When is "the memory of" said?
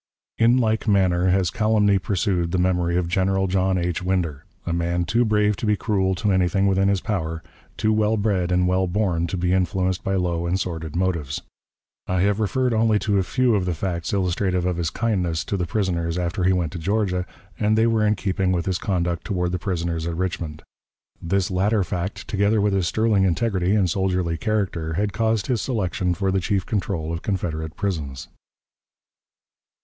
2.49-3.07